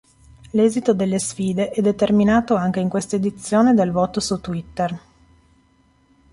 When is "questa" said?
2.89-3.17